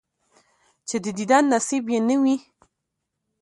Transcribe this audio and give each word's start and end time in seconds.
چې 0.87 0.95
د 1.03 1.05
دیدن 1.17 1.43
نصیب 1.53 1.85
یې 1.93 1.99
نه 2.07 2.15
وي، 2.21 2.35